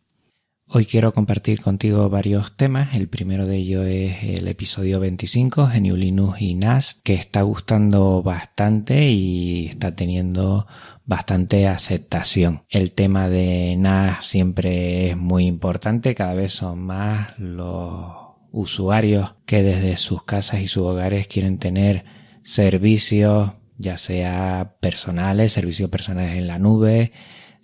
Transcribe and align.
Hoy 0.78 0.86
quiero 0.86 1.14
compartir 1.14 1.62
contigo 1.62 2.10
varios 2.10 2.58
temas. 2.58 2.96
El 2.96 3.08
primero 3.08 3.46
de 3.46 3.56
ellos 3.56 3.88
es 3.88 4.24
el 4.42 4.46
episodio 4.50 5.00
25, 5.00 5.70
GNU 5.74 5.96
Linux 5.96 6.42
y 6.42 6.54
NAS, 6.54 7.00
que 7.02 7.14
está 7.14 7.44
gustando 7.44 8.22
bastante 8.22 9.08
y 9.08 9.68
está 9.68 9.96
teniendo 9.96 10.68
bastante 11.06 11.70
aceptación. 11.70 12.66
El 12.70 12.94
tema 12.94 13.30
de 13.30 13.78
NAS 13.78 14.26
siempre 14.26 15.12
es 15.12 15.16
muy 15.16 15.46
importante, 15.46 16.14
cada 16.14 16.34
vez 16.34 16.52
son 16.52 16.82
más 16.82 17.40
los 17.40 18.12
usuarios 18.52 19.36
que 19.46 19.64
desde 19.64 19.96
sus 19.96 20.26
casas 20.26 20.60
y 20.60 20.68
sus 20.68 20.84
hogares 20.84 21.28
quieren 21.28 21.58
tener 21.58 22.04
servicios, 22.44 23.54
ya 23.78 23.96
sea 23.96 24.76
personales, 24.82 25.54
servicios 25.54 25.90
personales 25.90 26.36
en 26.36 26.48
la 26.48 26.60
nube, 26.60 27.14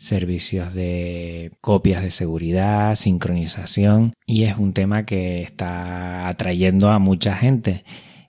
servicios 0.02 0.74
de 0.74 1.52
copias 1.62 2.02
de 2.02 2.10
seguridad, 2.10 2.96
sincronización 2.96 4.14
y 4.26 4.46
es 4.46 4.58
un 4.58 4.74
tema 4.74 5.06
que 5.06 5.44
está 5.44 6.28
atrayendo 6.28 6.90
a 6.90 6.98
mucha 6.98 7.36
gente 7.36 7.84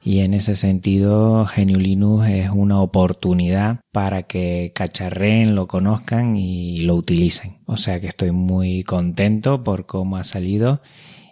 y 0.05 0.19
en 0.21 0.35
ese 0.35 0.55
sentido 0.55 1.47
GNU 1.47 1.79
Linux 1.79 2.29
es 2.29 2.51
una 2.51 2.81
oportunidad 2.81 3.81
para 3.91 4.25
que 4.25 4.73
cacharreen, 4.75 5.55
lo 5.55 5.67
conozcan 5.67 6.37
y 6.37 6.81
lo 6.81 6.97
utilicen. 6.97 7.63
O 7.67 7.77
sea 7.77 8.01
que 8.01 8.09
estoy 8.09 8.33
muy 8.33 8.83
contento 8.83 9.63
por 9.65 9.87
cómo 9.87 10.19
ha 10.19 10.25
salido 10.25 10.83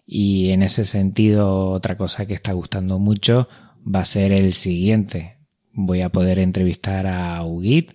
y 0.06 0.50
en 0.50 0.62
ese 0.62 0.86
sentido 0.86 1.70
otra 1.70 1.98
cosa 1.98 2.26
que 2.26 2.34
está 2.34 2.52
gustando 2.52 2.98
mucho 2.98 3.48
va 3.82 4.00
a 4.00 4.06
ser 4.06 4.32
el 4.32 4.54
siguiente. 4.54 5.36
Voy 5.72 6.00
a 6.00 6.10
poder 6.10 6.38
entrevistar 6.38 7.06
a 7.06 7.44
UGIT, 7.44 7.92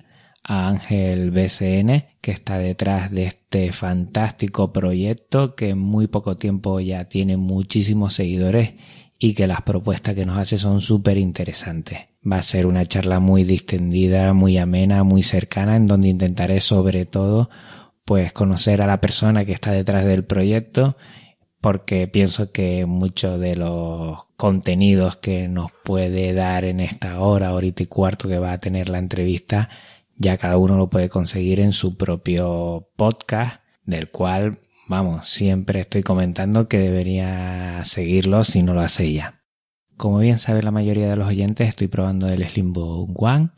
a 0.48 0.68
Ángel 0.70 1.32
BCN, 1.32 2.06
que 2.22 2.32
está 2.32 2.60
detrás 2.60 3.12
de 3.12 3.26
este 3.26 3.72
fantástico 3.72 4.72
proyecto 4.72 5.56
que 5.56 5.70
en 5.70 5.80
muy 5.80 6.08
poco 6.08 6.38
tiempo 6.38 6.80
ya 6.80 7.06
tiene 7.06 7.36
muchísimos 7.36 8.14
seguidores 8.14 8.76
y 9.18 9.34
que 9.34 9.48
las 9.48 9.64
propuestas 9.64 10.14
que 10.14 10.26
nos 10.26 10.38
hace 10.38 10.58
son 10.58 10.82
súper 10.82 11.18
interesantes. 11.18 12.00
Va 12.30 12.38
a 12.38 12.44
ser 12.44 12.68
una 12.68 12.86
charla 12.86 13.20
muy 13.20 13.44
distendida, 13.44 14.34
muy 14.34 14.58
amena, 14.58 15.04
muy 15.04 15.23
cercana, 15.23 15.76
en 15.76 15.88
donde 15.88 16.10
intentaré 16.10 16.60
sobre 16.60 17.06
todo 17.06 17.50
pues 18.04 18.32
conocer 18.34 18.84
a 18.84 18.88
la 18.88 19.02
persona 19.02 19.46
que 19.46 19.54
está 19.54 19.72
detrás 19.72 20.06
del 20.06 20.26
proyecto 20.26 20.96
porque 21.66 22.08
pienso 22.08 22.52
que 22.52 22.86
muchos 22.86 23.40
de 23.40 23.56
los 23.56 24.20
contenidos 24.38 25.16
que 25.16 25.48
nos 25.48 25.72
puede 25.84 26.32
dar 26.32 26.64
en 26.64 26.80
esta 26.80 27.20
hora, 27.20 27.56
horita 27.56 27.82
y 27.82 27.88
cuarto 27.88 28.28
que 28.28 28.38
va 28.38 28.52
a 28.52 28.60
tener 28.60 28.88
la 28.88 29.00
entrevista, 29.00 29.70
ya 30.17 30.38
cada 30.38 30.58
uno 30.58 30.77
lo 30.77 30.89
puede 30.89 31.09
conseguir 31.09 31.59
en 31.59 31.71
su 31.71 31.97
propio 31.97 32.89
podcast, 32.95 33.61
del 33.85 34.09
cual 34.09 34.59
Vamos, 34.88 35.27
siempre 35.27 35.80
estoy 35.80 36.03
comentando 36.03 36.67
que 36.67 36.77
debería 36.77 37.83
seguirlo 37.83 38.43
si 38.43 38.61
no 38.61 38.75
lo 38.75 38.81
hace 38.81 39.11
ya. 39.11 39.41
Como 39.97 40.19
bien 40.19 40.38
sabe 40.38 40.61
la 40.61 40.69
mayoría 40.69 41.09
de 41.09 41.16
los 41.16 41.27
oyentes, 41.27 41.67
estoy 41.67 41.88
probando 41.88 42.27
el 42.27 42.47
Slimbook 42.47 43.19
One. 43.19 43.49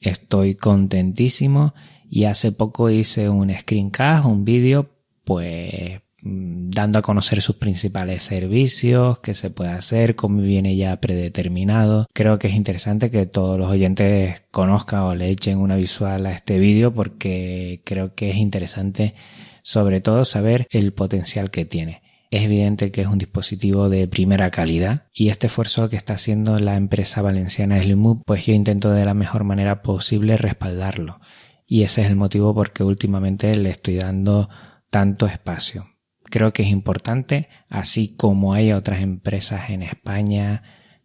Estoy 0.00 0.56
contentísimo 0.56 1.72
y 2.10 2.24
hace 2.24 2.50
poco 2.50 2.90
hice 2.90 3.28
un 3.28 3.56
screencast, 3.56 4.26
un 4.26 4.44
vídeo, 4.44 4.90
pues 5.24 6.00
dando 6.24 7.00
a 7.00 7.02
conocer 7.02 7.42
sus 7.42 7.56
principales 7.56 8.22
servicios, 8.22 9.18
qué 9.18 9.34
se 9.34 9.50
puede 9.50 9.70
hacer, 9.70 10.14
cómo 10.14 10.40
viene 10.40 10.76
ya 10.76 11.00
predeterminado. 11.00 12.06
Creo 12.12 12.38
que 12.38 12.48
es 12.48 12.54
interesante 12.54 13.10
que 13.10 13.26
todos 13.26 13.58
los 13.58 13.70
oyentes 13.70 14.44
conozcan 14.50 15.02
o 15.02 15.14
le 15.14 15.30
echen 15.30 15.58
una 15.58 15.76
visual 15.76 16.26
a 16.26 16.32
este 16.32 16.58
vídeo 16.58 16.94
porque 16.94 17.82
creo 17.84 18.14
que 18.14 18.30
es 18.30 18.36
interesante 18.36 19.14
sobre 19.62 20.00
todo 20.00 20.24
saber 20.24 20.66
el 20.70 20.92
potencial 20.92 21.50
que 21.50 21.64
tiene. 21.64 22.02
Es 22.30 22.44
evidente 22.44 22.92
que 22.92 23.02
es 23.02 23.08
un 23.08 23.18
dispositivo 23.18 23.90
de 23.90 24.08
primera 24.08 24.50
calidad 24.50 25.08
y 25.12 25.28
este 25.28 25.48
esfuerzo 25.48 25.88
que 25.90 25.96
está 25.96 26.14
haciendo 26.14 26.56
la 26.56 26.76
empresa 26.76 27.20
valenciana 27.20 27.82
Slimmove, 27.82 28.22
pues 28.24 28.46
yo 28.46 28.54
intento 28.54 28.90
de 28.90 29.04
la 29.04 29.12
mejor 29.12 29.44
manera 29.44 29.82
posible 29.82 30.36
respaldarlo. 30.36 31.20
Y 31.66 31.82
ese 31.82 32.00
es 32.00 32.06
el 32.06 32.16
motivo 32.16 32.54
por 32.54 32.72
que 32.72 32.84
últimamente 32.84 33.54
le 33.54 33.70
estoy 33.70 33.96
dando 33.96 34.48
tanto 34.88 35.26
espacio. 35.26 35.91
Creo 36.32 36.54
que 36.54 36.62
es 36.62 36.70
importante, 36.70 37.50
así 37.68 38.16
como 38.16 38.54
hay 38.54 38.72
otras 38.72 39.02
empresas 39.02 39.68
en 39.68 39.82
España 39.82 40.62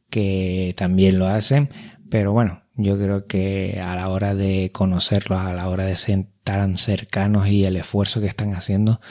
que 0.09 0.73
también 0.77 1.19
lo 1.19 1.27
hacen, 1.27 1.67
pero 2.09 2.31
bueno, 2.31 2.61
yo 2.75 2.97
creo 2.97 3.27
que 3.27 3.81
a 3.83 3.93
la 3.97 4.07
hora 4.07 4.35
de 4.35 4.71
conocerlos, 4.71 5.41
a 5.41 5.51
la 5.51 5.67
hora 5.67 5.83
de 5.83 5.97
ser 5.97 6.27
tan 6.45 6.77
cercanos 6.77 7.49
y 7.49 7.65
el 7.65 7.75
esfuerzo 7.75 8.21
que 8.21 8.27
están 8.27 8.53
haciendo, 8.53 9.01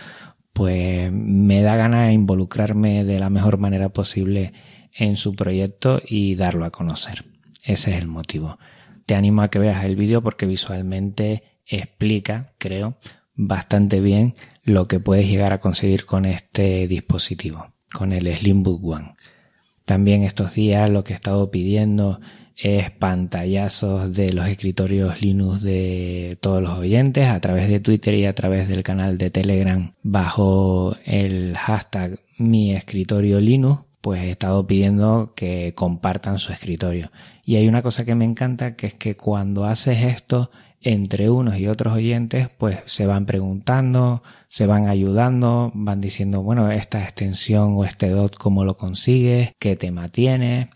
pues 0.55 1.13
me 1.13 1.61
da 1.61 1.77
ganas 1.77 2.07
de 2.07 2.15
involucrarme 2.15 3.05
de 3.05 3.19
la 3.19 3.29
mejor 3.29 3.59
manera 3.59 3.91
posible 3.91 4.55
en 4.95 5.19
su 5.19 5.35
proyecto 5.35 6.01
y 6.03 6.35
darlo 6.35 6.65
a 6.65 6.71
conocer. 6.71 7.27
Ese 7.63 7.91
es 7.91 7.99
el 7.99 8.09
motivo. 8.09 8.59
Te 9.05 9.17
animo 9.17 9.43
a 9.43 9.51
que 9.51 9.59
veas 9.59 9.85
el 9.85 9.97
vídeo 9.97 10.23
porque 10.23 10.47
visualmente 10.47 11.61
explica, 11.67 12.55
creo, 12.57 12.97
bastante 13.37 14.01
bien 14.01 14.35
lo 14.65 14.89
que 14.89 14.99
puedes 14.99 15.29
llegar 15.29 15.53
a 15.53 15.61
conseguir 15.61 16.05
con 16.05 16.25
este 16.25 16.89
dispositivo, 16.89 17.73
con 17.93 18.13
el 18.13 18.35
Slimbook 18.35 18.85
One. 18.85 19.13
También 19.85 20.25
estos 20.25 20.55
días 20.55 20.91
lo 20.91 21.05
que 21.05 21.13
he 21.13 21.17
estado 21.17 21.51
pidiendo 21.51 22.21
es 22.57 22.91
pantallazos 22.91 24.15
de 24.15 24.33
los 24.33 24.49
escritorios 24.49 25.21
Linux 25.21 25.63
de 25.63 26.39
todos 26.41 26.63
los 26.63 26.79
oyentes 26.79 27.29
a 27.29 27.39
través 27.41 27.69
de 27.69 27.81
Twitter 27.81 28.15
y 28.15 28.25
a 28.25 28.35
través 28.35 28.67
del 28.67 28.83
canal 28.83 29.19
de 29.19 29.31
Telegram 29.31 29.93
bajo 30.03 30.97
el 31.05 31.55
hashtag 31.57 32.19
mi 32.39 32.75
escritorio 32.75 33.41
Linux 33.41 33.87
pues 34.07 34.23
he 34.23 34.31
estado 34.31 34.67
pidiendo 34.69 35.33
que 35.35 35.73
compartan 35.75 36.39
su 36.39 36.53
escritorio. 36.53 37.11
Y 37.47 37.57
hay 37.57 37.67
una 37.67 37.81
cosa 37.81 38.05
que 38.05 38.15
me 38.15 38.27
encanta 38.27 38.77
que 38.77 38.89
es 38.89 38.95
que 38.95 39.17
cuando 39.17 39.65
haces 39.65 40.03
esto 40.03 40.51
entre 40.83 41.31
unos 41.31 41.57
y 41.57 41.69
otros 41.69 41.95
oyentes, 41.95 42.51
pues 42.59 42.81
se 42.85 43.07
van 43.07 43.25
preguntando, 43.25 44.23
se 44.51 44.67
van 44.67 44.89
ayudando, 44.89 45.73
van 45.75 46.03
diciendo, 46.03 46.43
bueno, 46.43 46.71
esta 46.71 47.03
extensión 47.03 47.75
o 47.77 47.85
este 47.87 48.11
dot, 48.11 48.37
¿cómo 48.37 48.65
lo 48.65 48.77
consigues? 48.77 49.53
¿Qué 49.59 49.77
tema 49.77 50.09
tiene? 50.09 50.69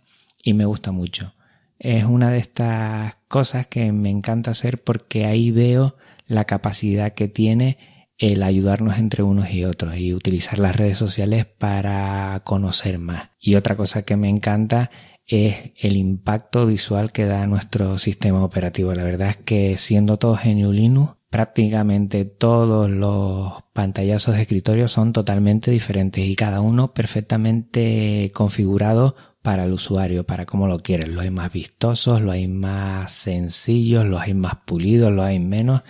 Y 0.42 0.54
me 0.54 0.64
gusta 0.64 0.90
mucho 0.90 1.34
es 1.80 2.04
una 2.04 2.30
de 2.30 2.38
estas 2.38 3.16
cosas 3.26 3.66
que 3.66 3.90
me 3.90 4.10
encanta 4.10 4.52
hacer 4.52 4.84
porque 4.84 5.24
ahí 5.24 5.50
veo 5.50 5.96
la 6.26 6.44
capacidad 6.44 7.14
que 7.14 7.26
tiene 7.26 7.78
el 8.20 8.42
ayudarnos 8.42 8.98
entre 8.98 9.22
unos 9.22 9.50
y 9.50 9.64
otros 9.64 9.96
y 9.96 10.12
utilizar 10.12 10.58
las 10.58 10.76
redes 10.76 10.98
sociales 10.98 11.46
para 11.46 12.42
conocer 12.44 12.98
más. 12.98 13.30
Y 13.40 13.54
otra 13.54 13.76
cosa 13.76 14.02
que 14.02 14.16
me 14.16 14.28
encanta 14.28 14.90
es 15.26 15.72
el 15.76 15.96
impacto 15.96 16.66
visual 16.66 17.12
que 17.12 17.24
da 17.24 17.46
nuestro 17.46 17.96
sistema 17.96 18.44
operativo. 18.44 18.92
La 18.92 19.04
verdad 19.04 19.30
es 19.30 19.36
que 19.38 19.78
siendo 19.78 20.18
todos 20.18 20.40
GNU 20.44 20.70
Linux, 20.70 21.14
prácticamente 21.30 22.26
todos 22.26 22.90
los 22.90 23.54
pantallazos 23.72 24.34
de 24.34 24.42
escritorio 24.42 24.86
son 24.88 25.14
totalmente 25.14 25.70
diferentes 25.70 26.22
y 26.22 26.36
cada 26.36 26.60
uno 26.60 26.92
perfectamente 26.92 28.30
configurado 28.34 29.16
para 29.40 29.64
el 29.64 29.72
usuario, 29.72 30.26
para 30.26 30.44
cómo 30.44 30.66
lo 30.66 30.80
quieres. 30.80 31.08
Los 31.08 31.22
hay 31.22 31.30
más 31.30 31.50
vistosos, 31.50 32.20
los 32.20 32.34
hay 32.34 32.48
más 32.48 33.12
sencillos, 33.12 34.04
los 34.04 34.20
hay 34.20 34.34
más 34.34 34.56
pulidos, 34.66 35.10
los 35.10 35.24
hay 35.24 35.38
menos. 35.38 35.82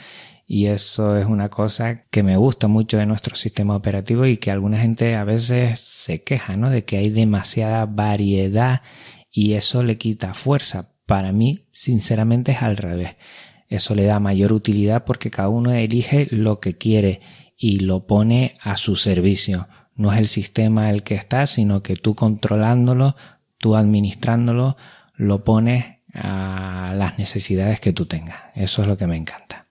Y 0.52 0.66
eso 0.66 1.16
es 1.16 1.26
una 1.26 1.48
cosa 1.48 2.06
que 2.10 2.24
me 2.24 2.36
gusta 2.36 2.66
mucho 2.66 2.98
de 2.98 3.06
nuestro 3.06 3.36
sistema 3.36 3.76
operativo 3.76 4.26
y 4.26 4.38
que 4.38 4.50
alguna 4.50 4.80
gente 4.80 5.14
a 5.14 5.22
veces 5.22 5.78
se 5.78 6.24
queja, 6.24 6.56
¿no? 6.56 6.70
De 6.70 6.84
que 6.84 6.96
hay 6.96 7.08
demasiada 7.08 7.86
variedad 7.86 8.82
y 9.30 9.52
eso 9.52 9.84
le 9.84 9.96
quita 9.96 10.34
fuerza. 10.34 10.90
Para 11.06 11.30
mí, 11.30 11.66
sinceramente, 11.70 12.50
es 12.50 12.62
al 12.62 12.76
revés. 12.78 13.14
Eso 13.68 13.94
le 13.94 14.02
da 14.02 14.18
mayor 14.18 14.52
utilidad 14.52 15.04
porque 15.04 15.30
cada 15.30 15.48
uno 15.48 15.70
elige 15.70 16.26
lo 16.32 16.58
que 16.58 16.76
quiere 16.76 17.20
y 17.56 17.78
lo 17.78 18.08
pone 18.08 18.54
a 18.60 18.76
su 18.76 18.96
servicio. 18.96 19.68
No 19.94 20.12
es 20.12 20.18
el 20.18 20.26
sistema 20.26 20.90
el 20.90 21.04
que 21.04 21.14
está, 21.14 21.46
sino 21.46 21.84
que 21.84 21.94
tú 21.94 22.16
controlándolo 22.16 23.14
tú 23.58 23.76
administrándolo 23.76 24.76
lo 25.14 25.44
pones 25.44 25.84
a 26.12 26.92
las 26.96 27.18
necesidades 27.18 27.78
que 27.78 27.92
tú 27.92 28.06
tengas. 28.06 28.40
Eso 28.56 28.82
es 28.82 28.88
lo 28.88 28.96
que 28.96 29.06
me 29.06 29.16
encanta. 29.16 29.69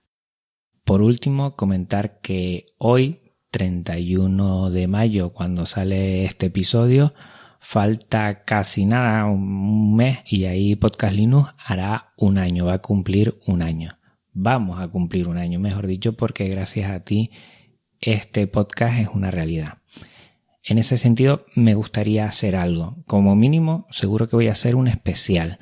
Por 0.90 1.02
último, 1.02 1.54
comentar 1.54 2.18
que 2.18 2.66
hoy, 2.76 3.20
31 3.52 4.72
de 4.72 4.88
mayo, 4.88 5.32
cuando 5.32 5.64
sale 5.64 6.24
este 6.24 6.46
episodio, 6.46 7.14
falta 7.60 8.42
casi 8.42 8.86
nada, 8.86 9.24
un 9.26 9.94
mes, 9.94 10.18
y 10.26 10.46
ahí 10.46 10.74
Podcast 10.74 11.14
Linux 11.14 11.54
hará 11.64 12.12
un 12.16 12.38
año, 12.38 12.66
va 12.66 12.72
a 12.72 12.82
cumplir 12.82 13.38
un 13.46 13.62
año. 13.62 14.00
Vamos 14.32 14.80
a 14.80 14.88
cumplir 14.88 15.28
un 15.28 15.36
año, 15.36 15.60
mejor 15.60 15.86
dicho, 15.86 16.14
porque 16.16 16.48
gracias 16.48 16.90
a 16.90 17.04
ti 17.04 17.30
este 18.00 18.48
podcast 18.48 18.98
es 18.98 19.10
una 19.14 19.30
realidad. 19.30 19.78
En 20.64 20.78
ese 20.78 20.98
sentido, 20.98 21.46
me 21.54 21.74
gustaría 21.74 22.26
hacer 22.26 22.56
algo. 22.56 22.96
Como 23.06 23.36
mínimo, 23.36 23.86
seguro 23.90 24.28
que 24.28 24.34
voy 24.34 24.48
a 24.48 24.58
hacer 24.58 24.74
un 24.74 24.88
especial. 24.88 25.60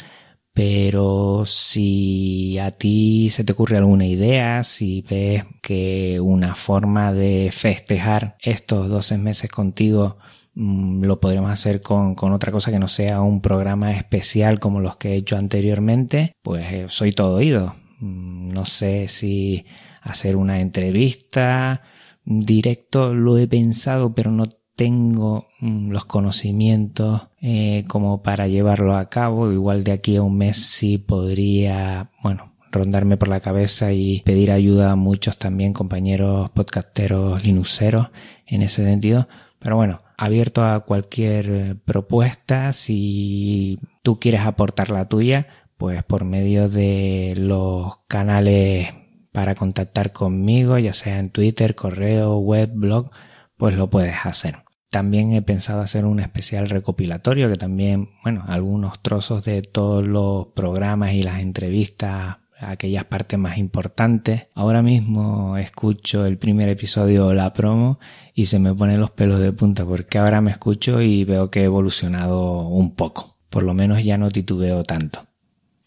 Pero 0.58 1.44
si 1.46 2.58
a 2.58 2.72
ti 2.72 3.28
se 3.30 3.44
te 3.44 3.52
ocurre 3.52 3.76
alguna 3.76 4.06
idea, 4.06 4.64
si 4.64 5.02
ves 5.08 5.44
que 5.62 6.18
una 6.20 6.56
forma 6.56 7.12
de 7.12 7.50
festejar 7.52 8.36
estos 8.40 8.88
12 8.88 9.18
meses 9.18 9.52
contigo 9.52 10.18
mm, 10.54 11.04
lo 11.04 11.20
podríamos 11.20 11.52
hacer 11.52 11.80
con, 11.80 12.16
otra 12.32 12.50
cosa 12.50 12.72
que 12.72 12.80
no 12.80 12.88
sea 12.88 13.20
un 13.20 13.40
programa 13.40 13.92
especial 13.92 14.58
como 14.58 14.80
los 14.80 14.96
que 14.96 15.10
he 15.10 15.14
hecho 15.18 15.36
anteriormente, 15.36 16.32
pues 16.42 16.66
eh, 16.72 16.86
soy 16.88 17.12
todo 17.12 17.36
oído. 17.36 17.76
Mm, 18.00 18.48
no 18.48 18.64
sé 18.64 19.06
si 19.06 19.64
hacer 20.02 20.34
una 20.34 20.58
entrevista 20.58 21.82
directo, 22.24 23.14
lo 23.14 23.38
he 23.38 23.46
pensado, 23.46 24.12
pero 24.12 24.32
no 24.32 24.46
tengo 24.78 25.48
mm, 25.58 25.90
los 25.90 26.04
conocimientos 26.04 27.26
eh, 27.42 27.84
como 27.88 28.22
para 28.22 28.46
llevarlo 28.46 28.96
a 28.96 29.08
cabo. 29.08 29.52
Igual 29.52 29.82
de 29.82 29.90
aquí 29.90 30.14
a 30.14 30.22
un 30.22 30.38
mes 30.38 30.56
sí 30.56 30.98
podría, 30.98 32.12
bueno, 32.22 32.52
rondarme 32.70 33.16
por 33.16 33.26
la 33.26 33.40
cabeza 33.40 33.92
y 33.92 34.20
pedir 34.20 34.52
ayuda 34.52 34.92
a 34.92 34.96
muchos 34.96 35.36
también 35.36 35.72
compañeros 35.72 36.50
podcasteros 36.50 37.44
linuxeros 37.44 38.10
en 38.46 38.62
ese 38.62 38.84
sentido. 38.84 39.26
Pero 39.58 39.74
bueno, 39.74 40.02
abierto 40.16 40.64
a 40.64 40.78
cualquier 40.84 41.50
eh, 41.50 41.74
propuesta. 41.74 42.72
Si 42.72 43.80
tú 44.04 44.20
quieres 44.20 44.42
aportar 44.42 44.92
la 44.92 45.08
tuya, 45.08 45.48
pues 45.76 46.04
por 46.04 46.24
medio 46.24 46.68
de 46.68 47.34
los 47.36 47.98
canales 48.06 48.90
para 49.32 49.56
contactar 49.56 50.12
conmigo, 50.12 50.78
ya 50.78 50.92
sea 50.92 51.18
en 51.18 51.30
Twitter, 51.30 51.74
correo, 51.74 52.38
web, 52.38 52.70
blog, 52.72 53.10
pues 53.56 53.74
lo 53.74 53.90
puedes 53.90 54.14
hacer. 54.22 54.67
También 54.90 55.32
he 55.32 55.42
pensado 55.42 55.80
hacer 55.80 56.06
un 56.06 56.18
especial 56.18 56.68
recopilatorio 56.68 57.50
que 57.50 57.56
también, 57.56 58.10
bueno, 58.22 58.44
algunos 58.48 59.02
trozos 59.02 59.44
de 59.44 59.60
todos 59.60 60.06
los 60.06 60.46
programas 60.48 61.12
y 61.12 61.22
las 61.22 61.40
entrevistas, 61.40 62.38
aquellas 62.58 63.04
partes 63.04 63.38
más 63.38 63.58
importantes. 63.58 64.46
Ahora 64.54 64.82
mismo 64.82 65.58
escucho 65.58 66.24
el 66.24 66.38
primer 66.38 66.70
episodio, 66.70 67.34
la 67.34 67.52
promo, 67.52 67.98
y 68.34 68.46
se 68.46 68.58
me 68.58 68.74
ponen 68.74 69.00
los 69.00 69.10
pelos 69.10 69.40
de 69.40 69.52
punta 69.52 69.84
porque 69.84 70.18
ahora 70.18 70.40
me 70.40 70.50
escucho 70.50 71.02
y 71.02 71.24
veo 71.24 71.50
que 71.50 71.60
he 71.60 71.64
evolucionado 71.64 72.66
un 72.68 72.94
poco. 72.94 73.36
Por 73.50 73.64
lo 73.64 73.74
menos 73.74 74.02
ya 74.02 74.16
no 74.16 74.30
titubeo 74.30 74.84
tanto. 74.84 75.26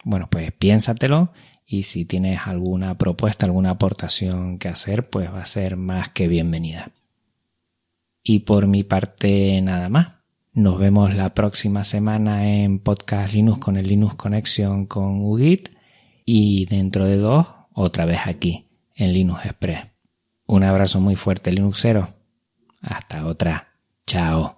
Bueno, 0.04 0.28
pues 0.30 0.52
piénsatelo 0.52 1.32
y 1.66 1.84
si 1.84 2.06
tienes 2.06 2.42
alguna 2.46 2.98
propuesta, 2.98 3.46
alguna 3.46 3.72
aportación 3.72 4.60
que 4.60 4.68
hacer, 4.68 5.10
pues 5.10 5.34
va 5.34 5.42
a 5.42 5.46
ser 5.46 5.76
más 5.76 6.10
que 6.10 6.28
bienvenida. 6.28 6.92
Y 8.24 8.40
por 8.40 8.68
mi 8.68 8.84
parte 8.84 9.62
nada 9.62 9.90
más. 9.90 10.22
Nos 10.54 10.78
vemos 10.80 11.16
la 11.16 11.34
próxima 11.34 11.86
semana 11.86 12.50
en 12.50 12.80
Podcast 12.80 13.34
Linux 13.34 13.60
con 13.60 13.78
el 13.78 13.88
Linux 13.88 14.16
Connection 14.16 14.86
con 14.86 15.22
UGIT 15.22 15.70
y 16.26 16.66
dentro 16.66 17.06
de 17.06 17.16
dos 17.18 17.48
otra 17.74 18.06
vez 18.06 18.20
aquí 18.26 18.68
en 18.96 19.14
Linux 19.14 19.46
Express. 19.46 19.88
Un 20.46 20.64
abrazo 20.64 21.00
muy 21.00 21.16
fuerte 21.16 21.54
Linuxero. 21.54 22.10
Hasta 22.82 23.26
otra. 23.26 23.70
Chao. 24.06 24.58